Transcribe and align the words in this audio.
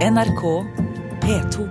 NRK 0.00 0.42
P2. 1.20 1.66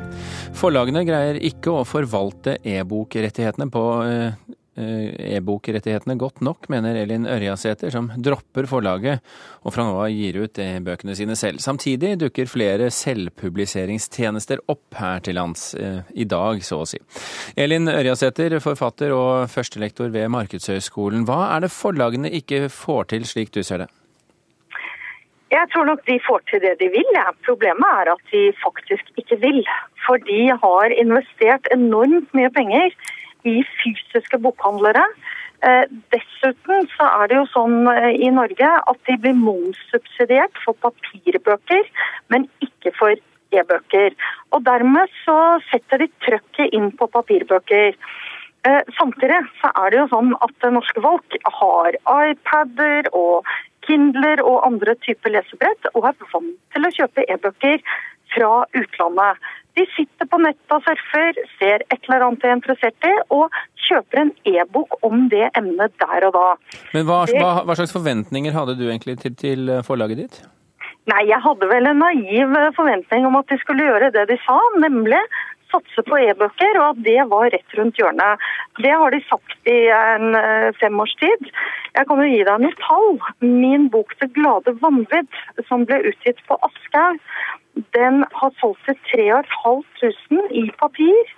Forlagene 0.53 1.01
greier 1.07 1.39
ikke 1.49 1.71
å 1.73 1.85
forvalte 1.87 2.59
e-bokrettighetene 2.61 3.65
på 3.73 3.81
eh, 4.05 4.35
eh, 4.77 5.33
e-bokrettighetene 5.39 6.13
godt 6.21 6.43
nok, 6.45 6.69
mener 6.69 6.99
Elin 7.01 7.25
Ørjasæter, 7.25 7.89
som 7.89 8.11
dropper 8.21 8.69
forlaget 8.69 9.25
og 9.65 9.73
fra 9.73 9.87
nå 9.87 9.97
av 10.03 10.13
gir 10.13 10.37
ut 10.43 10.61
e-bøkene 10.61 11.17
sine 11.17 11.33
selv. 11.39 11.57
Samtidig 11.65 12.19
dukker 12.21 12.51
flere 12.51 12.91
selvpubliseringstjenester 12.93 14.61
opp 14.69 14.99
her 15.01 15.25
til 15.25 15.39
lands, 15.41 15.71
eh, 15.73 16.03
i 16.13 16.29
dag 16.29 16.61
så 16.61 16.83
å 16.83 16.89
si. 16.91 17.01
Elin 17.57 17.89
Ørjasæter, 17.89 18.59
forfatter 18.61 19.15
og 19.17 19.49
førstelektor 19.49 20.13
ved 20.13 20.29
Markedshøgskolen. 20.37 21.25
Hva 21.25 21.47
er 21.55 21.65
det 21.65 21.73
forlagene 21.73 22.29
ikke 22.43 22.67
får 22.69 23.15
til, 23.15 23.25
slik 23.25 23.57
du 23.57 23.63
ser 23.65 23.87
det? 23.87 23.89
Jeg 25.49 25.65
tror 25.73 25.87
nok 25.89 26.01
de 26.05 26.19
får 26.21 26.43
til 26.49 26.61
det 26.61 26.75
de 26.81 26.89
vil. 26.93 27.19
Problemet 27.47 27.93
er 28.01 28.11
at 28.13 28.33
de 28.33 28.41
faktisk 28.63 29.07
ikke 29.17 29.39
vil. 29.41 29.63
For 30.05 30.21
de 30.29 30.41
har 30.63 30.93
investert 31.03 31.69
enormt 31.73 32.29
mye 32.37 32.51
penger 32.53 32.93
i 33.49 33.55
fysiske 33.79 34.37
bokhandlere. 34.43 35.05
Eh, 35.65 35.85
dessuten 36.13 36.87
så 36.95 37.07
er 37.19 37.27
det 37.27 37.39
jo 37.39 37.47
sånn 37.51 37.81
eh, 37.91 38.13
i 38.15 38.29
Norge 38.31 38.69
at 38.91 38.99
de 39.09 39.17
blir 39.19 39.35
momssubsidiert 39.35 40.61
for 40.63 40.77
papirbøker, 40.85 41.89
men 42.31 42.45
ikke 42.63 42.93
for 42.95 43.17
e-bøker. 43.51 44.15
Og 44.55 44.63
dermed 44.63 45.11
så 45.25 45.37
setter 45.67 46.05
de 46.05 46.11
trøkket 46.23 46.77
inn 46.77 46.91
på 46.95 47.09
papirbøker. 47.11 47.97
Eh, 48.67 48.81
samtidig 48.95 49.41
så 49.59 49.73
er 49.81 49.91
det 49.91 49.99
jo 49.99 50.07
sånn 50.13 50.31
at 50.45 50.69
norske 50.71 51.03
folk 51.03 51.37
har 51.59 51.99
iPader 52.29 53.11
og 53.11 53.49
Kindler 53.89 54.43
og 54.45 54.61
andre 54.67 54.93
typer 55.01 55.33
lesebrett, 55.33 55.89
og 55.95 56.05
er 56.11 56.17
vant 56.33 56.53
til 56.75 56.85
å 56.85 56.93
kjøpe 56.93 57.25
e-bøker 57.25 57.81
fra 58.35 58.51
utlandet. 58.77 59.49
De 59.77 59.85
sitter 59.95 60.27
på 60.29 60.39
nettet 60.41 60.75
og 60.75 60.85
surfer, 60.85 61.39
ser 61.57 61.83
et 61.87 62.07
eller 62.07 62.25
annet 62.27 62.43
de 62.43 62.49
er 62.49 62.55
interessert 62.57 63.07
i, 63.07 63.15
og 63.33 63.55
kjøper 63.87 64.23
en 64.23 64.31
e-bok 64.51 64.97
om 65.07 65.27
det 65.31 65.47
emnet 65.57 65.95
der 66.01 66.27
og 66.27 66.35
da. 66.35 66.47
Men 66.93 67.07
hva, 67.09 67.23
hva, 67.31 67.51
hva, 67.65 67.77
slags 67.79 67.95
forventninger 67.95 68.55
hadde 68.55 68.77
du 68.79 68.85
egentlig 68.89 69.19
til, 69.23 69.37
til 69.39 69.75
forlaget 69.87 70.23
ditt? 70.23 70.41
Nei, 71.09 71.23
Jeg 71.31 71.41
hadde 71.41 71.69
vel 71.71 71.89
en 71.89 72.03
naiv 72.03 72.57
forventning 72.77 73.25
om 73.25 73.39
at 73.39 73.49
de 73.49 73.57
skulle 73.61 73.87
gjøre 73.87 74.11
det 74.13 74.27
de 74.29 74.37
sa, 74.43 74.59
nemlig 74.83 75.21
satse 75.71 76.03
på 76.07 76.17
e-bøker, 76.17 76.79
og 76.81 76.85
at 76.91 77.03
det 77.05 77.19
var 77.31 77.51
rett 77.53 77.77
rundt 77.77 77.99
hjørnet. 77.99 78.43
Det 78.81 78.93
har 79.01 79.13
de 79.13 79.21
sagt 79.27 79.69
i 79.69 79.79
en 79.93 80.35
fem 80.79 80.99
års 81.03 81.15
tid. 81.21 81.51
Jeg 81.97 82.09
kan 82.09 82.21
jo 82.23 82.29
gi 82.29 82.43
deg 82.47 82.63
noen 82.63 82.79
tall. 82.83 83.19
Min 83.41 83.89
bok 83.93 84.15
'Det 84.19 84.33
glade 84.37 84.75
vanvidd', 84.83 85.39
som 85.67 85.85
ble 85.85 86.01
utgitt 86.11 86.41
på 86.47 86.57
Aschehoug, 86.67 87.19
den 87.95 88.25
har 88.39 88.51
solgt 88.59 88.85
til 88.85 88.97
3500 89.11 90.47
i 90.51 90.71
papir. 90.79 91.33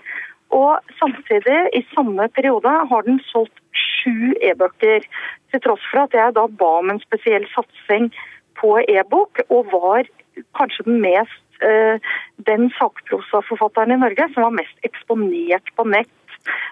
Og 0.52 0.80
samtidig, 1.00 1.59
i 1.74 1.82
samme 1.96 2.28
periode, 2.36 2.72
har 2.92 3.02
den 3.08 3.20
solgt 3.32 3.62
sju 3.72 4.34
e-bøker. 4.42 5.06
Til 5.52 5.62
tross 5.64 5.86
for 5.92 6.04
at 6.04 6.14
jeg 6.14 6.36
da 6.36 6.48
ba 6.48 6.72
om 6.80 6.92
en 6.92 7.00
spesiell 7.00 7.48
satsing 7.56 8.12
på 8.59 8.80
e-bok, 8.96 9.40
og 9.50 9.72
var 9.72 10.09
kanskje 10.58 10.88
den 10.90 11.02
mest 11.02 11.50
den 11.62 12.70
sakprosaforfatteren 12.78 13.94
i 13.94 14.00
Norge 14.02 14.26
som 14.34 14.48
var 14.48 14.56
mest 14.56 14.88
eksponert 14.88 15.70
på 15.78 15.86
nett 15.86 16.09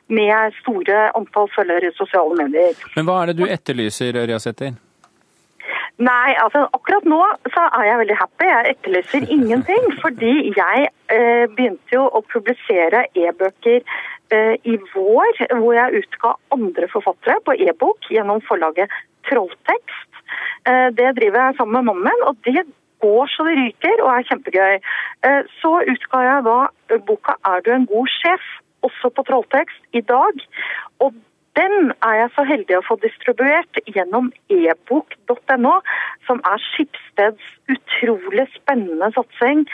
med 0.09 0.53
store 0.61 1.09
antall 1.17 1.49
følgere 1.53 1.91
i 1.91 1.97
sosiale 1.97 2.37
medier. 2.39 2.77
Men 2.95 3.05
hva 3.07 3.21
er 3.21 3.31
det 3.31 3.39
du 3.41 3.45
etterlyser, 3.49 4.17
Ørjasæter? 4.23 4.77
Nei, 5.99 6.31
altså 6.39 6.63
akkurat 6.71 7.07
nå 7.11 7.19
så 7.51 7.65
er 7.75 7.89
jeg 7.89 7.99
veldig 8.01 8.17
happy. 8.21 8.47
Jeg 8.47 8.73
etterlyser 8.73 9.25
ingenting. 9.37 9.89
Fordi 10.03 10.33
jeg 10.55 10.87
eh, 11.11 11.45
begynte 11.55 11.97
jo 11.97 12.05
å 12.07 12.23
publisere 12.31 13.05
e-bøker 13.19 13.81
eh, 13.83 14.55
i 14.63 14.77
vår, 14.93 15.43
hvor 15.59 15.73
jeg 15.75 16.03
utga 16.03 16.35
andre 16.55 16.89
forfattere 16.93 17.39
på 17.45 17.57
e-bok 17.67 18.11
gjennom 18.13 18.43
forlaget 18.47 18.93
Trolltekst. 19.27 20.23
Eh, 20.69 20.87
det 20.95 21.11
driver 21.19 21.49
jeg 21.49 21.59
sammen 21.59 21.81
med 21.81 21.91
mannen 21.91 22.07
min, 22.07 22.27
og 22.29 22.39
det 22.47 22.63
går 23.03 23.31
så 23.33 23.45
det 23.47 23.55
ryker 23.59 24.03
og 24.03 24.11
er 24.13 24.27
kjempegøy. 24.29 24.75
Eh, 25.27 25.41
så 25.61 25.71
utga 25.93 26.25
jeg 26.29 26.43
da 26.49 26.97
boka 27.07 27.33
'Er 27.45 27.59
du 27.65 27.71
en 27.73 27.85
god 27.85 28.07
sjef?' 28.19 28.55
også 28.81 29.09
på 29.15 29.23
Trolltekst 29.27 29.81
i 29.93 30.01
dag. 30.01 30.35
Og 30.99 31.13
den 31.59 31.91
er 32.07 32.13
jeg 32.21 32.29
så 32.35 32.45
heldig 32.47 32.77
å 32.77 32.85
få 32.87 32.95
distribuert 33.03 33.79
gjennom 33.95 34.31
ebok.no, 34.53 35.75
som 36.27 36.41
er 36.51 36.61
Skipsteds 36.69 37.47
utrolig 37.73 38.47
spennende 38.55 39.11
satsing 39.17 39.65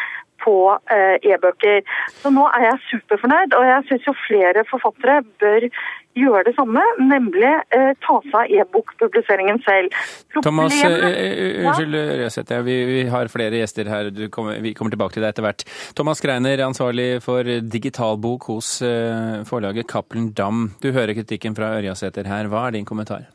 på 0.44 0.56
eh, 0.92 1.18
e-bøker. 1.34 1.84
Så 2.22 2.32
nå 2.34 2.48
er 2.52 2.70
jeg 2.70 2.82
superfornøyd, 2.90 3.56
og 3.58 3.68
jeg 3.70 3.86
syns 3.90 4.10
jo 4.10 4.16
flere 4.26 4.66
forfattere 4.70 5.22
bør 5.42 5.70
gjøre 6.16 6.46
det 6.48 6.54
samme, 6.56 6.82
nemlig 7.04 7.52
eh, 7.76 7.92
ta 8.04 8.16
seg 8.24 8.38
av 8.40 8.54
e-bokpubliseringen 8.62 9.60
selv. 9.66 9.96
Thomas, 10.38 10.76
unnskyld 10.80 11.98
Røseth, 12.22 12.56
ja, 12.56 12.64
vi, 12.66 12.78
vi, 12.88 13.02
har 13.12 13.32
flere 13.32 13.60
gjester 13.60 13.92
her, 13.92 14.12
kommer, 14.34 14.62
vi 14.64 14.74
kommer 14.78 14.96
tilbake 14.96 15.18
til 15.18 15.26
deg 15.26 15.36
etter 15.36 15.46
hvert. 15.46 15.66
Thomas 15.98 16.24
Greiner, 16.24 16.64
ansvarlig 16.68 17.10
for 17.26 17.48
digitalbok 17.76 18.50
hos 18.54 18.78
eh, 18.86 19.42
forlaget 19.50 19.90
Cappelen 19.92 20.32
Dam. 20.38 20.70
Du 20.84 20.92
hører 20.96 21.16
kritikken 21.18 21.58
fra 21.58 21.74
Ørjasæter 21.80 22.32
her, 22.32 22.52
hva 22.52 22.68
er 22.70 22.78
din 22.78 22.88
kommentar? 22.88 23.28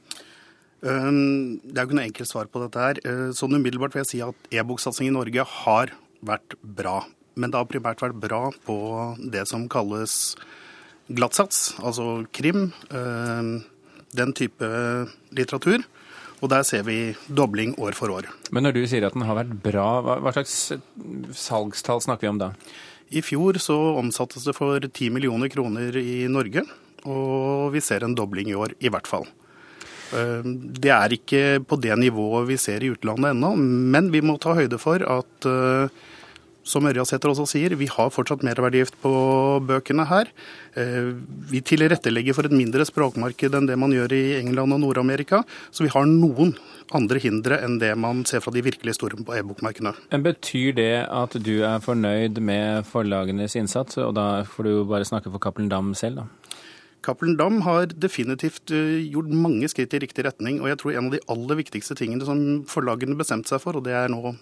Um, 0.81 1.59
det 1.61 1.77
er 1.77 1.83
jo 1.83 1.91
ikke 1.91 1.97
noe 1.99 2.09
enkelt 2.09 2.31
svar 2.31 2.49
på 2.49 2.63
dette 2.63 2.81
her. 2.81 3.01
Sånn 3.37 3.53
umiddelbart 3.53 3.93
vil 3.93 4.07
jeg 4.07 4.13
si 4.15 4.23
at 4.25 4.55
e-boksatsing 4.57 5.11
i 5.11 5.13
Norge 5.13 5.45
har 5.45 5.93
vært 6.27 6.57
bra. 6.63 7.05
Men 7.41 7.53
det 7.53 7.61
har 7.61 7.69
primært 7.71 8.03
vært 8.03 8.19
bra 8.21 8.43
på 8.67 8.77
det 9.33 9.47
som 9.49 9.69
kalles 9.71 10.35
glattsats, 11.11 11.75
altså 11.83 12.27
krim, 12.35 12.71
den 12.91 14.35
type 14.37 14.69
litteratur. 15.35 15.83
Og 16.41 16.49
der 16.49 16.63
ser 16.65 16.87
vi 16.87 17.13
dobling 17.29 17.75
år 17.77 17.93
for 17.93 18.13
år. 18.15 18.31
Men 18.49 18.65
når 18.65 18.79
du 18.79 18.85
sier 18.89 19.05
at 19.05 19.17
den 19.17 19.27
har 19.29 19.37
vært 19.37 19.53
bra, 19.61 19.89
hva 20.01 20.33
slags 20.33 20.73
salgstall 21.37 22.01
snakker 22.01 22.25
vi 22.25 22.31
om 22.33 22.41
da? 22.41 22.55
I 23.13 23.21
fjor 23.27 23.59
så 23.61 23.77
omsattes 23.99 24.47
det 24.47 24.55
for 24.57 24.81
10 24.81 25.11
millioner 25.13 25.51
kroner 25.53 25.97
i 26.01 26.25
Norge, 26.33 26.63
og 27.05 27.75
vi 27.75 27.83
ser 27.85 28.07
en 28.07 28.17
dobling 28.17 28.49
i 28.53 28.57
år, 28.57 28.73
i 28.81 28.89
hvert 28.93 29.09
fall. 29.11 29.27
Det 30.11 30.91
er 30.95 31.17
ikke 31.17 31.43
på 31.67 31.79
det 31.81 31.97
nivået 32.01 32.49
vi 32.51 32.61
ser 32.61 32.83
i 32.83 32.93
utlandet 32.95 33.35
ennå, 33.35 33.55
men 33.57 34.11
vi 34.11 34.23
må 34.25 34.39
ta 34.43 34.57
høyde 34.59 34.81
for 34.83 35.05
at 35.07 35.51
som 36.71 36.85
Ørjasæter 36.87 37.31
også 37.31 37.47
sier, 37.49 37.73
vi 37.79 37.89
har 37.91 38.11
fortsatt 38.13 38.45
merverdiavgift 38.47 38.99
på 39.03 39.13
bøkene 39.67 40.05
her. 40.07 40.29
Vi 41.51 41.63
tilrettelegger 41.67 42.37
for 42.37 42.47
et 42.47 42.55
mindre 42.55 42.85
språkmarked 42.87 43.57
enn 43.57 43.69
det 43.71 43.79
man 43.81 43.95
gjør 43.97 44.13
i 44.15 44.25
England 44.39 44.77
og 44.77 44.83
Nord-Amerika. 44.85 45.41
Så 45.73 45.87
vi 45.87 45.93
har 45.95 46.07
noen 46.07 46.53
andre 46.97 47.23
hindre 47.23 47.61
enn 47.65 47.79
det 47.81 47.95
man 47.99 48.25
ser 48.29 48.43
fra 48.45 48.53
de 48.55 48.63
virkelig 48.67 48.97
store 48.99 49.19
e-bokmarkedene. 49.39 49.95
Betyr 50.27 50.77
det 50.77 50.93
at 51.07 51.37
du 51.41 51.55
er 51.65 51.83
fornøyd 51.83 52.43
med 52.45 52.85
forlagenes 52.91 53.57
innsats, 53.59 53.99
og 54.03 54.15
da 54.19 54.45
får 54.45 54.67
du 54.67 54.73
jo 54.75 54.85
bare 54.91 55.09
snakke 55.09 55.33
for 55.33 55.43
Cappelen 55.43 55.73
Dam 55.73 55.95
selv, 55.99 56.23
da? 56.23 56.29
Cappelen 57.03 57.37
Dam 57.39 57.63
har 57.65 57.91
definitivt 57.97 58.71
gjort 58.71 59.33
mange 59.33 59.69
skritt 59.73 59.95
i 59.97 60.03
riktig 60.03 60.27
retning. 60.27 60.61
Og 60.61 60.69
jeg 60.69 60.81
tror 60.83 60.95
en 60.95 61.09
av 61.09 61.15
de 61.17 61.23
aller 61.33 61.61
viktigste 61.63 61.97
tingene 61.97 62.27
som 62.29 62.41
forlagene 62.69 63.17
bestemte 63.19 63.53
seg 63.53 63.63
for, 63.63 63.79
og 63.79 63.87
det 63.87 63.95
er 63.97 64.13
nå 64.13 64.35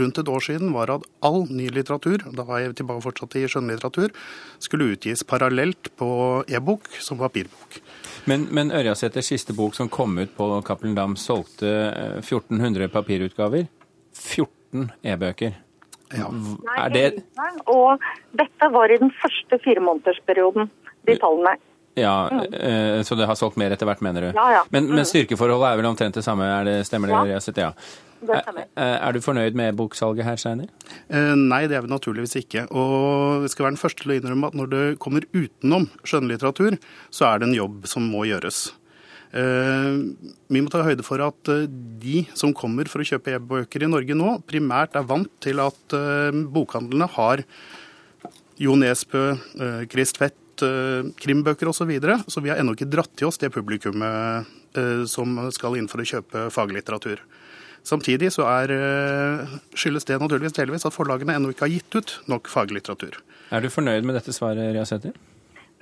rundt 0.00 0.18
et 0.18 0.28
år 0.28 0.42
siden, 0.42 0.72
var 0.74 0.90
at 0.90 1.04
all 1.24 1.44
ny 1.50 1.68
litteratur, 1.70 2.24
da 2.34 2.46
var 2.46 2.62
jeg 2.62 2.76
tilbake 2.80 3.04
fortsatt 3.04 3.36
i 3.38 3.44
skjønnlitteratur, 3.50 4.14
skulle 4.62 4.88
utgis 4.96 5.22
parallelt 5.28 5.92
på 6.00 6.08
e-bok 6.50 6.88
som 7.02 7.20
papirbok. 7.20 7.78
Men, 8.26 8.48
men 8.50 8.72
Ørjasæters 8.74 9.30
siste 9.30 9.54
bok 9.54 9.76
som 9.78 9.90
kom 9.92 10.18
ut 10.18 10.32
på 10.36 10.48
Cappelen 10.66 10.96
Dam, 10.98 11.14
solgte 11.20 11.70
1400 12.24 12.90
papirutgaver. 12.90 13.68
14 14.16 14.90
e-bøker. 15.06 15.54
Ja. 16.14 16.30
Er 16.78 16.90
det 16.94 17.06
Og 17.66 18.02
dette 18.38 18.68
var 18.72 18.90
i 18.90 18.98
den 18.98 19.10
første 19.20 19.58
firemånedersperioden, 19.64 20.70
de 21.06 21.16
tallene. 21.22 21.56
Ja, 21.96 22.28
mm. 22.28 23.04
Så 23.08 23.16
det 23.16 23.24
har 23.28 23.38
solgt 23.40 23.56
mer 23.56 23.72
etter 23.72 23.88
hvert, 23.88 24.02
mener 24.04 24.28
du? 24.28 24.32
Ja, 24.36 24.46
ja. 24.52 24.64
Men, 24.74 24.90
men 24.92 25.06
styrkeforholdet 25.08 25.70
er 25.70 25.78
vel 25.80 25.88
omtrent 25.88 26.18
det 26.18 26.24
samme, 26.26 26.44
er 26.44 26.66
det, 26.68 26.74
stemmer 26.88 27.08
det? 27.08 27.14
Ja. 27.32 27.40
ja. 27.68 27.70
Det 28.20 28.40
stemmer. 28.42 28.66
Er 28.76 29.16
du 29.16 29.20
fornøyd 29.24 29.56
med 29.56 29.76
boksalget 29.78 30.24
her, 30.28 30.36
Steiner? 30.40 30.68
Nei, 31.40 31.62
det 31.70 31.78
er 31.78 31.86
vi 31.86 31.92
naturligvis 31.92 32.36
ikke. 32.42 32.66
Og 32.68 33.44
vi 33.44 33.52
skal 33.52 33.66
være 33.66 33.76
den 33.78 33.80
første 33.80 34.04
til 34.04 34.12
å 34.12 34.18
innrømme 34.20 34.52
at 34.52 34.58
når 34.60 34.72
det 34.72 34.84
kommer 35.00 35.24
utenom 35.32 35.88
skjønnlitteratur, 36.04 36.76
så 37.08 37.30
er 37.30 37.40
det 37.40 37.48
en 37.48 37.56
jobb 37.56 37.88
som 37.88 38.04
må 38.12 38.26
gjøres. 38.28 38.66
Vi 39.36 40.62
må 40.62 40.70
ta 40.72 40.84
høyde 40.86 41.04
for 41.04 41.20
at 41.24 41.50
de 42.00 42.22
som 42.36 42.54
kommer 42.56 42.88
for 42.88 43.02
å 43.02 43.08
kjøpe 43.08 43.34
e-bøker 43.36 43.84
i 43.84 43.90
Norge 43.90 44.16
nå, 44.16 44.36
primært 44.48 44.96
er 44.96 45.08
vant 45.08 45.32
til 45.44 45.60
at 45.64 45.96
bokhandlene 46.52 47.08
har 47.16 47.44
Jo 48.60 48.72
Nesbø, 48.80 49.34
Chris 49.92 50.14
Tvedt, 50.16 50.38
krimbøker 51.20 51.68
osv. 51.70 51.84
Så, 51.84 51.88
videre, 51.88 52.18
så 52.26 52.42
vi 52.44 52.52
har 52.52 52.60
ennå 52.62 52.76
ikke 52.76 52.88
dratt 52.90 53.12
til 53.18 53.28
oss 53.28 53.40
det 53.42 53.52
publikummet 53.54 54.48
som 55.08 55.38
skal 55.54 55.76
inn 55.78 55.88
for 55.88 56.02
å 56.02 56.08
kjøpe 56.08 56.48
faglitteratur. 56.52 57.22
Samtidig 57.86 58.32
så 58.34 58.48
er, 58.50 58.72
skyldes 59.78 60.08
det 60.08 60.18
naturligvis 60.18 60.56
delvis 60.56 60.84
at 60.88 60.96
forlagene 60.96 61.36
ennå 61.38 61.52
ikke 61.52 61.68
har 61.68 61.74
gitt 61.76 61.96
ut 61.96 62.16
nok 62.32 62.50
faglitteratur. 62.50 63.20
Er 63.54 63.62
du 63.62 63.70
fornøyd 63.70 64.08
med 64.08 64.18
dette 64.18 64.34
svaret, 64.34 64.74
Riasæter? 64.74 65.14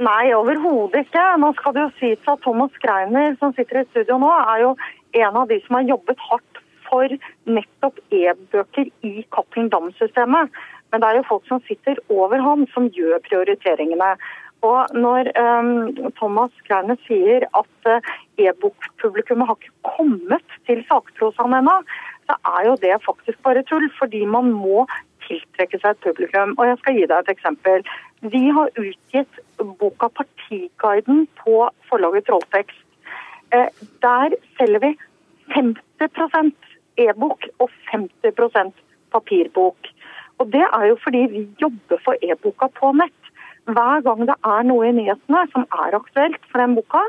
Nei, 0.03 0.35
overhodet 0.35 1.05
ikke. 1.05 1.23
Nå 1.38 1.53
skal 1.56 1.75
det 1.77 1.85
jo 1.85 1.91
sies 2.00 2.29
at 2.31 2.43
Thomas 2.43 2.75
Greiner, 2.82 3.37
som 3.38 3.55
sitter 3.55 3.81
i 3.81 3.88
studio 3.93 4.19
nå, 4.19 4.31
er 4.53 4.65
jo 4.65 4.75
en 5.23 5.38
av 5.38 5.49
de 5.50 5.61
som 5.65 5.79
har 5.79 5.88
jobbet 5.93 6.23
hardt 6.29 6.62
for 6.85 7.15
nettopp 7.47 8.00
e-bøker 8.12 8.91
i 9.06 9.12
Cappelen 9.35 9.70
Dam-systemet. 9.73 10.50
Men 10.91 11.03
det 11.03 11.09
er 11.09 11.20
jo 11.20 11.29
folk 11.29 11.47
som 11.49 11.62
sitter 11.69 12.00
over 12.12 12.43
ham, 12.43 12.67
som 12.75 12.91
gjør 12.93 13.23
prioriteringene. 13.25 14.11
Og 14.64 14.96
når 14.96 15.28
um, 15.37 16.11
Thomas 16.19 16.52
Kleine 16.66 16.96
sier 17.05 17.44
at 17.58 17.88
uh, 17.90 18.12
e-bokpublikummet 18.40 19.50
har 19.50 19.58
ikke 19.61 19.93
kommet 19.96 20.58
til 20.69 20.81
sakprosaen 20.88 21.56
ennå, 21.58 21.81
så 22.25 22.38
er 22.56 22.69
jo 22.70 22.76
det 22.81 22.94
faktisk 23.05 23.43
bare 23.44 23.64
tull. 23.69 23.84
Fordi 23.99 24.25
man 24.37 24.52
må 24.56 24.87
tiltrekke 25.26 25.81
seg 25.81 25.94
et 25.94 26.05
publikum. 26.06 26.55
Og 26.58 26.69
jeg 26.70 26.81
skal 26.81 26.99
gi 26.99 27.08
deg 27.11 27.19
et 27.19 27.32
eksempel. 27.34 27.84
Vi 28.34 28.44
har 28.56 28.72
utgitt 28.81 29.40
boka 29.81 30.08
'Partiguiden' 30.08 31.26
på 31.43 31.69
forlaget 31.90 32.26
Trolltekst. 32.28 32.81
Eh, 33.52 33.69
der 34.02 34.37
selger 34.58 34.81
vi 34.87 34.96
50% 35.55 36.55
e-bok 36.96 37.46
og 37.58 37.70
50% 37.93 38.72
papirbok. 39.12 39.76
Og 40.38 40.52
Det 40.52 40.67
er 40.78 40.84
jo 40.87 40.96
fordi 41.02 41.19
vi 41.19 41.49
jobber 41.60 41.99
for 42.05 42.14
e-boka 42.22 42.67
på 42.81 42.93
nett. 42.93 43.24
Hver 43.64 44.02
gang 44.05 44.26
det 44.28 44.37
er 44.44 44.66
noe 44.69 44.88
i 44.88 44.93
nyhetene 44.96 45.46
som 45.52 45.64
er 45.72 45.96
aktuelt 45.96 46.43
for 46.50 46.61
den 46.61 46.75
boka, 46.76 47.00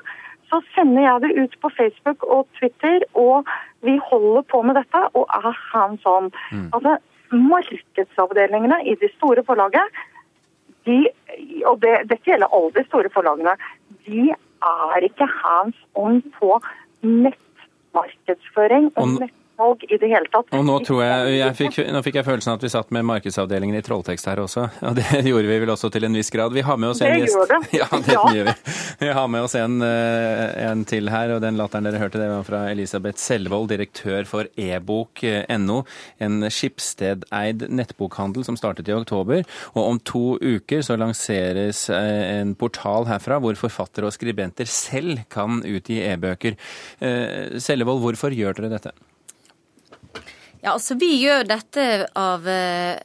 så 0.49 0.61
sender 0.75 1.03
jeg 1.03 1.21
det 1.23 1.43
ut 1.43 1.55
på 1.61 1.71
Facebook 1.77 2.23
og 2.23 2.47
Twitter, 2.59 3.03
og 3.13 3.47
vi 3.83 3.97
holder 4.09 4.45
på 4.51 4.61
med 4.61 4.77
dette 4.79 5.01
og 5.13 5.25
er 5.35 5.51
hands 5.73 6.05
on. 6.05 6.31
Mm. 6.51 6.69
Altså, 6.73 6.97
markedsavdelingene 7.33 8.83
i 8.85 8.95
de 9.01 9.09
store 9.15 9.43
forlagene, 9.43 10.05
de, 10.85 10.99
og 11.65 11.81
det, 11.81 11.95
dette 12.11 12.29
gjelder 12.29 12.53
alle 12.53 12.75
de 12.75 12.85
store 12.87 13.09
forlagene, 13.13 13.55
de 14.05 14.29
er 14.69 15.07
ikke 15.09 15.27
hands 15.41 15.79
on 15.97 16.21
på 16.37 16.59
nettmarkedsføring 17.01 18.91
og 18.95 19.17
nett 19.19 19.41
salg 19.57 19.83
i 19.87 19.97
det 19.99 20.09
hele 20.11 20.29
tatt. 20.31 20.51
Og 20.55 20.65
nå, 20.67 20.75
tror 20.85 21.01
jeg, 21.03 21.35
jeg 21.39 21.55
fikk, 21.59 21.77
nå 21.93 22.01
fikk 22.05 22.19
jeg 22.19 22.27
følelsen 22.27 22.53
at 22.55 22.65
vi 22.65 22.71
satt 22.71 22.91
med 22.95 23.05
markedsavdelingen 23.07 23.77
i 23.79 23.83
Trolltekst 23.85 24.29
her 24.29 24.41
også. 24.43 24.67
Og 24.89 24.97
det 24.97 25.21
gjorde 25.29 25.49
vi 25.49 25.59
vel 25.63 25.73
også 25.73 25.91
til 25.93 26.07
en 26.07 26.17
viss 26.17 26.31
grad. 26.33 26.53
Vi 26.55 26.63
har 26.65 26.79
med 26.81 26.91
oss 26.91 27.01
en 27.03 27.11
det 27.13 27.25
gjest. 27.25 27.37
Gjør 27.37 27.53
det. 27.53 27.61
Ja, 27.79 27.87
det 27.91 28.15
ja. 28.15 28.23
gjør 28.37 28.49
vi. 28.49 28.55
Vi 29.01 29.11
har 29.17 29.29
med 29.31 29.47
oss 29.47 29.55
en, 29.59 29.77
eh, 29.85 30.43
en, 30.69 30.83
til 30.87 31.11
her, 31.11 31.35
og 31.35 31.41
den 31.43 31.59
latteren 31.59 31.87
dere 31.87 32.01
hørte, 32.01 32.21
det 32.21 32.29
var 32.31 32.45
fra 32.47 32.61
Elisabeth 32.71 33.21
Selvold, 33.21 33.69
direktør 33.71 34.27
for 34.29 34.49
ebok.no, 34.59 35.81
en 36.23 36.49
Skipsted-eid 36.51 37.67
nettbokhandel 37.69 38.47
som 38.47 38.59
startet 38.59 38.91
i 38.91 38.95
oktober. 38.95 39.43
Og 39.75 39.81
om 39.83 40.01
to 40.05 40.25
uker 40.41 40.85
så 40.85 40.99
lanseres 40.99 41.87
eh, 41.93 42.39
en 42.39 42.55
portal 42.59 43.09
herfra 43.09 43.39
hvor 43.43 43.57
forfattere 43.59 44.09
og 44.09 44.15
skribenter 44.15 44.69
selv 44.69 45.25
kan 45.31 45.61
utgi 45.65 46.01
e-bøker. 46.05 46.55
Sellevold, 47.61 48.01
hvorfor 48.03 48.33
gjør 48.35 48.57
dere 48.57 48.73
dette? 48.75 48.95
Ja, 50.65 50.71
altså 50.73 50.95
Vi 50.97 51.11
gjør 51.21 51.43
dette 51.45 51.83
av 52.17 52.47
eh, 52.49 52.97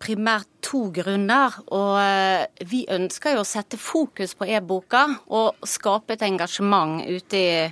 primært 0.00 0.48
to 0.64 0.86
grunner. 0.96 1.58
Og 1.76 1.98
eh, 2.00 2.46
vi 2.70 2.86
ønsker 2.88 3.34
jo 3.36 3.42
å 3.42 3.48
sette 3.48 3.76
fokus 3.76 4.32
på 4.32 4.48
e-boka 4.48 5.02
og 5.28 5.68
skape 5.68 6.16
et 6.16 6.24
engasjement 6.24 7.04
ute 7.04 7.36
i 7.36 7.66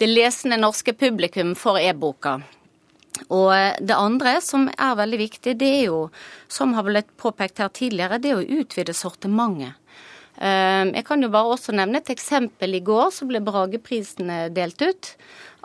det 0.00 0.08
lesende 0.10 0.58
norske 0.58 0.96
publikum 0.98 1.54
for 1.54 1.78
e-boka. 1.78 2.40
Og 3.28 3.46
eh, 3.54 3.78
det 3.78 3.94
andre 3.94 4.40
som 4.42 4.66
er 4.74 4.98
veldig 4.98 5.22
viktig, 5.22 5.54
det 5.62 5.70
er 5.76 5.86
jo, 5.92 6.02
som 6.50 6.74
har 6.74 6.88
blitt 6.90 7.14
påpekt 7.14 7.62
her 7.62 7.70
tidligere, 7.70 8.18
det 8.18 8.34
er 8.34 8.42
å 8.42 8.60
utvide 8.64 8.96
sortimentet. 9.04 9.78
Jeg 10.34 11.04
kan 11.06 11.22
jo 11.22 11.28
bare 11.30 11.52
også 11.54 11.70
nevne 11.78 12.00
et 12.00 12.08
eksempel. 12.10 12.72
I 12.74 12.80
går 12.82 13.12
så 13.14 13.22
ble 13.30 13.38
Brageprisene 13.46 14.48
delt 14.50 14.82
ut. 14.82 15.12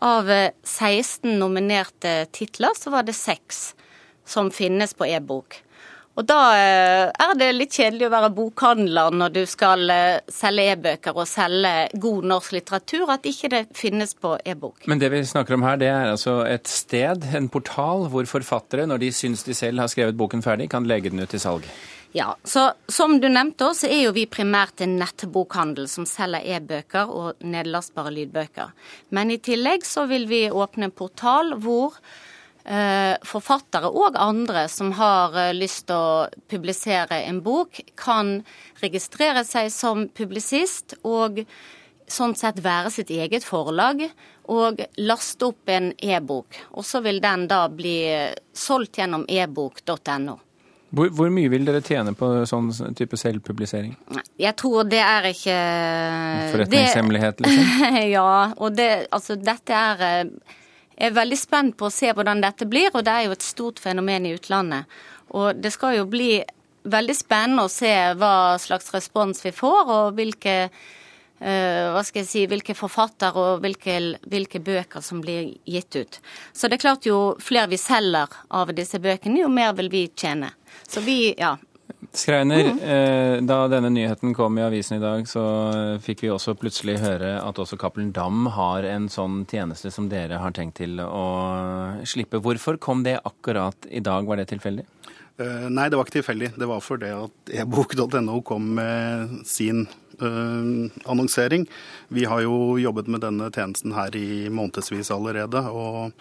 Av 0.01 0.29
16 0.63 1.31
eh, 1.31 1.37
nominerte 1.37 2.25
titler, 2.31 2.75
så 2.77 2.93
var 2.93 3.03
det 3.03 3.17
seks 3.17 3.73
som 4.25 4.51
finnes 4.51 4.93
på 4.93 5.07
e-bok. 5.09 5.57
Og 6.19 6.25
da 6.27 6.39
eh, 6.57 7.05
er 7.11 7.35
det 7.39 7.47
litt 7.55 7.75
kjedelig 7.75 8.09
å 8.09 8.11
være 8.11 8.29
bokhandler 8.35 9.13
når 9.15 9.35
du 9.37 9.41
skal 9.47 9.91
eh, 9.93 10.21
selge 10.31 10.65
e-bøker 10.73 11.15
og 11.15 11.27
selge 11.29 11.73
god 12.01 12.27
norsk 12.31 12.55
litteratur, 12.57 13.05
at 13.13 13.27
ikke 13.29 13.51
det 13.53 13.61
finnes 13.77 14.11
på 14.15 14.33
e-bok. 14.43 14.87
Men 14.91 14.99
det 14.99 15.11
vi 15.13 15.21
snakker 15.27 15.55
om 15.55 15.63
her, 15.67 15.79
det 15.79 15.91
er 15.91 16.11
altså 16.11 16.41
et 16.47 16.67
sted, 16.67 17.23
en 17.35 17.47
portal, 17.51 18.09
hvor 18.11 18.27
forfattere, 18.27 18.87
når 18.89 19.05
de 19.05 19.13
syns 19.15 19.45
de 19.47 19.55
selv 19.55 19.83
har 19.83 19.91
skrevet 19.91 20.19
boken 20.19 20.43
ferdig, 20.43 20.67
kan 20.73 20.87
legge 20.89 21.13
den 21.13 21.23
ut 21.23 21.31
til 21.31 21.43
salg? 21.43 21.71
Ja, 22.11 22.37
så 22.43 22.71
Som 22.87 23.19
du 23.19 23.29
nevnte, 23.29 23.69
så 23.75 23.87
er 23.87 24.01
jo 24.07 24.13
vi 24.15 24.25
primært 24.25 24.81
en 24.81 24.97
nettbokhandel 24.97 25.85
som 25.87 26.07
selger 26.09 26.41
e-bøker 26.57 27.11
og 27.13 27.43
nedlastbare 27.45 28.13
lydbøker. 28.15 28.73
Men 29.13 29.29
i 29.29 29.37
tillegg 29.37 29.85
så 29.85 30.07
vil 30.09 30.25
vi 30.29 30.47
åpne 30.49 30.89
en 30.89 30.95
portal 30.95 31.53
hvor 31.61 31.99
eh, 32.65 33.13
forfattere 33.21 33.93
og 33.93 34.17
andre 34.17 34.65
som 34.73 34.95
har 34.97 35.37
eh, 35.37 35.53
lyst 35.53 35.85
til 35.91 36.01
å 36.01 36.25
publisere 36.49 37.21
en 37.29 37.43
bok, 37.45 37.77
kan 37.93 38.39
registrere 38.81 39.45
seg 39.45 39.69
som 39.69 40.07
publisist 40.09 40.97
og 41.03 41.43
sånn 42.09 42.33
sett 42.33 42.57
være 42.65 42.89
sitt 42.89 43.13
eget 43.13 43.45
forlag 43.45 44.01
og 44.49 44.81
laste 44.97 45.51
opp 45.51 45.69
en 45.69 45.93
e-bok. 45.93 46.57
Og 46.73 46.81
så 46.89 47.05
vil 47.05 47.21
den 47.21 47.45
da 47.51 47.67
bli 47.69 47.99
solgt 48.49 48.97
gjennom 48.97 49.29
ebok.no. 49.29 50.39
Hvor, 50.89 51.09
hvor, 51.13 51.29
mye 51.33 51.49
vil 51.53 51.67
dere 51.67 51.83
tjene 51.85 52.15
på 52.17 52.27
sånn 52.49 52.71
type 52.97 53.17
selvpublisering? 53.19 53.93
Jeg 54.41 54.55
tror 54.57 54.87
det 54.89 55.01
er 55.03 55.27
ikke 55.29 55.57
Forretningshemmelighet, 56.55 57.43
liksom? 57.45 57.89
ja. 58.15 58.29
Og 58.57 58.73
det, 58.77 58.89
altså, 59.13 59.37
dette 59.37 59.75
er 59.75 60.01
Jeg 60.25 61.11
er 61.11 61.15
veldig 61.15 61.37
spent 61.39 61.77
på 61.79 61.87
å 61.87 61.93
se 61.93 62.09
hvordan 62.11 62.41
dette 62.43 62.65
blir, 62.67 62.89
og 62.93 63.05
det 63.05 63.13
er 63.13 63.27
jo 63.27 63.35
et 63.37 63.45
stort 63.45 63.79
fenomen 63.79 64.25
i 64.25 64.33
utlandet. 64.35 64.89
Og 65.37 65.61
det 65.61 65.71
skal 65.75 65.99
jo 65.99 66.07
bli 66.09 66.39
veldig 66.89 67.15
spennende 67.15 67.67
å 67.67 67.71
se 67.71 67.93
hva 68.17 68.57
slags 68.59 68.89
respons 68.95 69.45
vi 69.45 69.53
får, 69.55 69.93
og 69.93 70.17
hvilke 70.17 70.55
hva 71.39 72.01
skal 72.03 72.23
jeg 72.23 72.27
si, 72.27 72.41
hvilke 72.51 72.75
forfattere 72.75 73.39
og 73.39 73.63
hvilke, 73.63 73.95
hvilke, 74.27 74.59
bøker 74.59 75.03
som 75.05 75.21
blir 75.23 75.53
gitt 75.63 75.95
ut. 75.95 76.19
Så 76.51 76.67
det 76.67 76.79
er 76.79 76.83
klart 76.83 77.07
jo 77.07 77.19
flere 77.39 77.71
vi 77.71 77.79
selger 77.79 78.33
av 78.51 78.73
disse 78.75 78.99
bøkene, 78.99 79.39
jo 79.45 79.51
mer 79.53 79.71
vil 79.77 79.87
vi 79.93 80.03
tjene. 80.11 80.51
Så 80.83 81.03
vi, 81.05 81.33
ja. 81.39 81.55
Skreiner, 82.11 82.71
mm. 82.73 82.79
eh, 82.79 83.41
da 83.45 83.57
denne 83.69 83.89
nyheten 83.93 84.33
kom 84.33 84.57
i 84.57 84.63
avisen 84.65 84.97
i 84.97 85.03
dag, 85.03 85.25
så 85.29 85.43
fikk 86.01 86.23
vi 86.25 86.31
også 86.33 86.55
plutselig 86.57 86.97
høre 87.03 87.35
at 87.41 87.59
også 87.61 87.77
Cappelen 87.81 88.13
Dam 88.15 88.47
har 88.55 88.87
en 88.87 89.09
sånn 89.11 89.43
tjeneste 89.49 89.91
som 89.93 90.07
dere 90.09 90.39
har 90.41 90.55
tenkt 90.55 90.79
til 90.79 91.01
å 91.03 91.25
slippe. 92.07 92.41
Hvorfor 92.41 92.79
kom 92.81 93.03
det 93.05 93.19
akkurat 93.21 93.89
i 93.89 94.01
dag, 94.05 94.25
var 94.29 94.41
det 94.41 94.49
tilfeldig? 94.53 94.87
Uh, 95.39 95.69
nei, 95.71 95.87
det 95.87 95.99
var 95.99 96.07
ikke 96.07 96.17
tilfeldig. 96.17 96.53
Det 96.59 96.67
var 96.67 96.81
fordi 96.83 97.13
at 97.15 97.53
ebok.no 97.61 98.41
kom 98.47 98.73
med 98.79 99.37
sin 99.47 99.85
annonsering. 100.23 101.67
Vi 102.09 102.25
har 102.25 102.43
jo 102.43 102.77
jobbet 102.81 103.07
med 103.07 103.23
denne 103.23 103.49
tjenesten 103.51 103.95
her 103.95 104.15
i 104.15 104.49
månedsvis 104.53 105.11
allerede. 105.15 105.63
og 105.69 106.11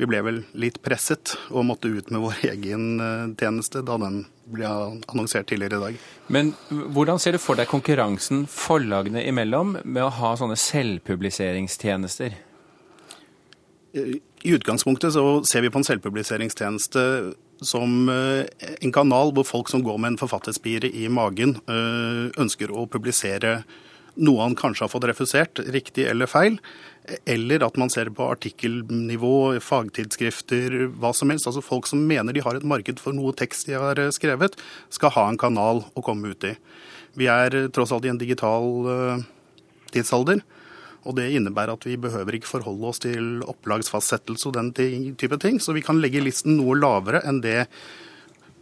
vi 0.00 0.06
ble 0.08 0.20
vel 0.24 0.38
litt 0.56 0.78
presset 0.80 1.34
og 1.50 1.66
måtte 1.68 1.90
ut 1.92 2.08
med 2.08 2.22
vår 2.22 2.44
egen 2.54 2.84
eh, 3.04 3.32
tjeneste 3.40 3.82
da 3.84 3.98
den 4.00 4.22
ble 4.50 4.66
annonsert 4.66 5.50
tidligere 5.50 5.76
i 5.76 5.82
dag. 5.84 5.98
Men 6.32 6.54
hvordan 6.94 7.20
ser 7.20 7.36
du 7.36 7.42
for 7.42 7.60
deg 7.60 7.68
konkurransen 7.70 8.46
forlagene 8.50 9.26
imellom 9.28 9.76
med 9.84 10.02
å 10.06 10.14
ha 10.16 10.32
sånne 10.40 10.56
selvpubliseringstjenester? 10.58 12.38
I 13.90 14.54
utgangspunktet 14.54 15.12
så 15.12 15.24
ser 15.44 15.66
vi 15.66 15.70
på 15.74 15.80
en 15.82 15.86
selvpubliseringstjeneste 15.86 17.04
som 17.60 18.08
eh, 18.08 18.46
en 18.80 18.92
kanal 18.92 19.32
hvor 19.36 19.46
folk 19.46 19.70
som 19.72 19.84
går 19.84 19.98
med 20.00 20.14
en 20.14 20.20
forfatterspire 20.20 20.90
i 20.96 21.06
magen, 21.12 21.56
eh, 21.68 22.28
ønsker 22.40 22.72
å 22.72 22.86
publisere 22.90 23.60
noe 24.20 24.42
han 24.42 24.56
kanskje 24.58 24.84
har 24.84 24.92
fått 24.92 25.06
refusert, 25.08 25.60
riktig 25.72 26.06
eller 26.10 26.28
feil. 26.28 26.58
Eller 27.28 27.62
at 27.64 27.78
man 27.80 27.90
ser 27.90 28.10
på 28.14 28.26
artikkelnivå, 28.28 29.58
fagtidsskrifter, 29.64 30.90
hva 31.00 31.12
som 31.16 31.32
helst. 31.32 31.48
Altså 31.48 31.64
folk 31.64 31.88
som 31.88 32.02
mener 32.06 32.36
de 32.36 32.44
har 32.44 32.58
et 32.58 32.66
marked 32.66 33.00
for 33.02 33.16
noe 33.16 33.32
tekst 33.36 33.70
de 33.70 33.78
har 33.78 34.00
eh, 34.00 34.12
skrevet, 34.14 34.56
skal 34.92 35.14
ha 35.16 35.28
en 35.30 35.40
kanal 35.40 35.84
å 35.94 36.04
komme 36.04 36.34
ut 36.34 36.48
i. 36.48 36.54
Vi 37.18 37.26
er 37.30 37.56
tross 37.74 37.92
alt 37.92 38.06
i 38.06 38.12
en 38.12 38.20
digital 38.20 39.24
tidsalder. 39.90 40.44
Og 41.08 41.16
det 41.16 41.30
innebærer 41.32 41.74
at 41.74 41.86
vi 41.88 41.96
behøver 42.00 42.36
ikke 42.36 42.50
forholde 42.50 42.90
oss 42.90 43.02
til 43.02 43.40
opplagsfastsettelse 43.48 44.50
og 44.50 44.56
den 44.58 44.70
type 45.18 45.38
ting. 45.40 45.60
Så 45.62 45.74
vi 45.76 45.84
kan 45.84 46.00
legge 46.02 46.22
listen 46.22 46.58
noe 46.58 46.76
lavere 46.78 47.22
enn 47.28 47.40
det 47.44 47.64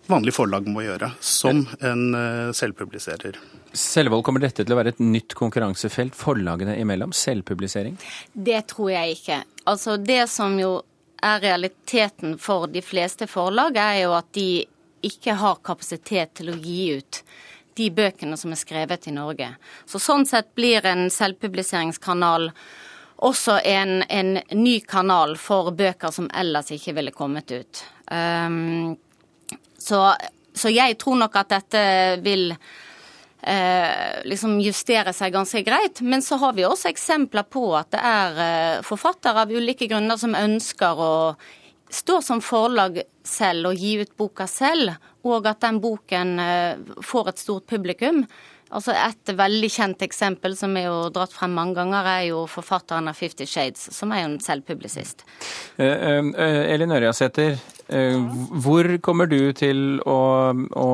vanlige 0.09 0.39
forlag 0.39 0.69
må 0.71 0.83
gjøre, 0.87 1.11
som 1.21 1.65
en 1.85 2.05
uh, 2.17 2.51
selvpubliserer. 2.57 3.37
Selvold, 3.77 4.25
kommer 4.25 4.41
dette 4.41 4.65
til 4.65 4.73
å 4.73 4.79
være 4.79 4.95
et 4.95 5.03
nytt 5.05 5.35
konkurransefelt 5.37 6.17
forlagene 6.17 6.79
imellom? 6.81 7.13
Selvpublisering? 7.13 7.99
Det 8.33 8.63
tror 8.73 8.95
jeg 8.95 9.19
ikke. 9.19 9.43
Altså 9.69 9.99
Det 10.01 10.23
som 10.33 10.57
jo 10.61 10.79
er 11.23 11.43
realiteten 11.43 12.39
for 12.41 12.71
de 12.71 12.83
fleste 12.85 13.29
forlag, 13.29 13.77
er 13.77 14.05
jo 14.07 14.15
at 14.17 14.31
de 14.39 14.65
ikke 15.05 15.37
har 15.39 15.61
kapasitet 15.67 16.39
til 16.41 16.53
å 16.53 16.59
gi 16.59 16.81
ut 16.99 17.23
de 17.79 17.89
bøkene 17.95 18.37
som 18.41 18.53
er 18.53 18.61
skrevet 18.61 19.09
i 19.09 19.15
Norge. 19.15 19.53
Så 19.87 20.01
Sånn 20.03 20.27
sett 20.29 20.53
blir 20.59 20.87
en 20.87 21.09
selvpubliseringskanal 21.13 22.51
også 23.19 23.59
en, 23.67 24.03
en 24.03 24.37
ny 24.55 24.79
kanal 24.87 25.35
for 25.43 25.73
bøker 25.75 26.13
som 26.15 26.29
ellers 26.31 26.71
ikke 26.75 26.95
ville 26.99 27.15
kommet 27.15 27.51
ut. 27.51 27.81
Um, 28.11 28.95
så, 29.79 30.13
så, 30.55 30.71
jeg 30.71 30.99
tror 31.03 31.19
nok 31.19 31.39
at 31.41 31.51
dette 31.51 31.83
vil 32.23 32.53
eh, 32.53 34.23
liksom 34.29 34.59
justere 34.63 35.15
seg 35.17 35.35
ganske 35.35 35.63
greit. 35.67 36.03
Men 36.03 36.23
så 36.23 36.39
har 36.43 36.55
vi 36.55 36.67
også 36.67 36.91
eksempler 36.93 37.47
på 37.51 37.65
at 37.79 37.91
det 37.95 38.03
er 38.03 38.43
eh, 38.45 38.87
forfattere 38.87 39.47
av 39.47 39.55
ulike 39.55 39.91
grunner 39.91 40.21
som 40.21 40.39
ønsker 40.39 41.03
å 41.03 41.15
stå 41.91 42.21
som 42.23 42.43
forlag 42.45 43.03
selv 43.25 43.71
og 43.71 43.81
gi 43.81 43.97
ut 44.03 44.15
boka 44.17 44.47
selv, 44.51 44.95
og 45.29 45.49
at 45.49 45.61
den 45.65 45.81
boken 45.83 46.39
eh, 46.43 46.95
får 47.05 47.33
et 47.33 47.43
stort 47.43 47.69
publikum. 47.71 48.25
Altså 48.69 48.93
Et 48.93 49.33
veldig 49.33 49.69
kjent 49.73 50.03
eksempel 50.05 50.53
som 50.57 50.77
er 50.77 50.89
jo 50.91 51.09
dratt 51.13 51.33
frem 51.33 51.55
mange 51.57 51.79
ganger, 51.79 52.05
er 52.05 52.25
jo 52.29 52.45
forfatteren 52.51 53.09
av 53.09 53.17
'Fifty 53.17 53.47
Shades', 53.49 53.89
som 53.93 54.13
er 54.13 54.23
jo 54.23 54.29
en 54.29 54.41
selvpublisist. 54.45 55.25
Uh, 55.81 56.21
uh, 56.37 56.63
Elin 56.69 56.93
Ørjasæter, 56.93 57.57
uh, 57.89 58.21
hvor 58.61 58.91
kommer 59.01 59.27
du 59.27 59.53
til 59.57 60.01
å, 60.05 60.53
å 60.53 60.89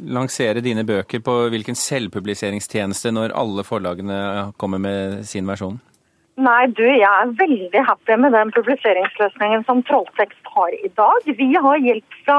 lansere 0.00 0.64
dine 0.64 0.84
bøker 0.88 1.20
på 1.20 1.36
hvilken 1.52 1.76
selvpubliseringstjeneste 1.76 3.12
når 3.12 3.36
alle 3.36 3.64
forlagene 3.64 4.52
kommer 4.56 4.80
med 4.80 5.26
sin 5.28 5.44
versjon? 5.46 5.80
Nei, 6.34 6.66
du, 6.66 6.82
jeg 6.82 7.06
er 7.06 7.34
veldig 7.38 7.82
happy 7.86 8.16
med 8.18 8.34
den 8.34 8.50
publiseringsløsningen 8.56 9.62
som 9.68 9.84
Trolltekst 9.86 10.48
har 10.50 10.72
i 10.74 10.90
dag. 10.98 11.28
Vi 11.38 11.52
har 11.54 11.78
hjelp 11.78 12.16
fra 12.26 12.38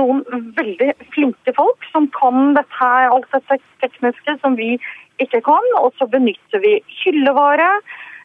noen 0.00 0.22
veldig 0.56 0.94
flinke 1.12 1.52
folk 1.56 1.84
som 1.92 2.08
kan 2.16 2.54
dette 2.56 2.78
her, 2.80 3.10
alt 3.12 3.28
dette 3.34 3.58
tekniske 3.84 4.38
som 4.40 4.56
vi 4.56 4.78
ikke 5.20 5.42
kan. 5.44 5.68
Og 5.82 5.92
så 6.00 6.08
benytter 6.08 6.64
vi 6.64 6.78
hyllevare. 7.02 7.68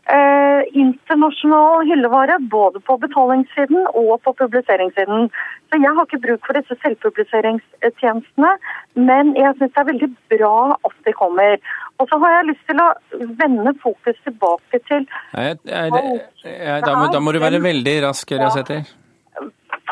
Eh, 0.03 0.61
internasjonal 0.75 1.85
hyllevare 1.87 2.35
både 2.51 2.81
på 2.83 2.97
betalingssiden 2.99 3.85
og 3.93 4.17
på 4.25 4.33
publiseringssiden. 4.41 5.29
Så 5.71 5.79
jeg 5.79 5.93
har 5.95 6.07
ikke 6.07 6.19
bruk 6.25 6.47
for 6.47 6.59
disse 6.59 6.75
selvpubliseringstjenestene, 6.81 8.51
men 8.99 9.31
jeg 9.39 9.55
syns 9.59 9.71
det 9.71 9.83
er 9.83 9.91
veldig 9.91 10.09
bra 10.33 10.57
at 10.75 10.97
de 11.07 11.13
kommer. 11.15 11.55
Og 12.01 12.09
så 12.11 12.19
har 12.19 12.35
jeg 12.35 12.49
lyst 12.49 12.67
til 12.67 12.83
å 12.83 12.89
vende 13.39 13.75
fokus 13.85 14.19
tilbake 14.27 14.81
til 14.89 15.07
Nei, 15.07 15.47
er, 15.53 15.95
er, 16.51 16.83
da, 16.83 16.97
må, 16.99 17.07
da, 17.13 17.23
må, 17.23 17.31
du 17.31 17.39
være 17.43 17.63
veldig 17.63 17.95
rask, 18.09 18.35
Rasæter. 18.43 18.83
Ja 18.83 18.99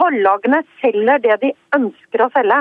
forlagene 0.01 0.63
selger 0.81 1.21
det 1.23 1.39
de 1.43 1.51
ønsker 1.77 2.25
å 2.25 2.29
selge. 2.35 2.59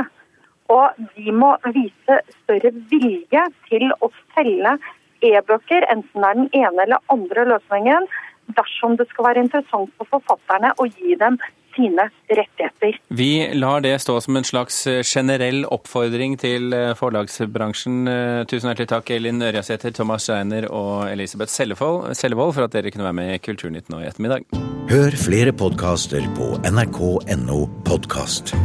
Og 0.70 0.98
de 1.16 1.32
må 1.34 1.50
vise 1.74 2.20
større 2.42 2.70
vilje 2.92 3.44
til 3.66 3.88
å 3.98 4.10
selge 4.36 4.76
e-bøker, 5.22 5.86
enten 5.92 6.24
det 6.24 6.28
er 6.28 6.42
den 6.42 6.50
ene 6.64 6.84
eller 6.86 7.06
andre 7.12 7.46
løsningen, 7.54 8.10
dersom 8.56 8.96
det 8.98 9.06
skal 9.12 9.30
være 9.30 9.46
interessant 9.46 9.92
for 9.98 10.10
forfatterne 10.18 10.74
å 10.80 10.88
gi 10.90 11.16
dem 11.20 11.38
sine 11.76 12.08
rettigheter. 12.26 12.98
Vi 13.08 13.30
lar 13.54 13.80
det 13.84 13.94
stå 14.02 14.16
som 14.20 14.36
en 14.36 14.46
slags 14.46 14.82
eh, 14.90 15.02
generell 15.06 15.62
oppfordring 15.70 16.36
til 16.40 16.74
eh, 16.76 16.92
forlagsbransjen. 16.98 18.00
Eh, 18.10 18.42
tusen 18.50 18.70
hjertelig 18.70 18.90
takk, 18.90 19.12
Elin 19.14 19.42
Ørjasæter, 19.46 19.94
Thomas 19.96 20.26
Scheiner 20.28 20.66
og 20.66 21.06
Elisabeth 21.10 21.52
Sellevold, 21.52 22.54
for 22.56 22.66
at 22.66 22.74
dere 22.76 22.92
kunne 22.92 23.06
være 23.06 23.18
med 23.20 23.34
i 23.36 23.42
Kulturnytt 23.44 23.90
nå 23.92 24.02
i 24.02 24.08
ettermiddag. 24.10 24.48
Hør 24.90 25.18
flere 25.26 25.54
podkaster 25.54 26.26
på 26.38 26.56
nrk.no 26.66 27.62
podkast. 27.86 28.56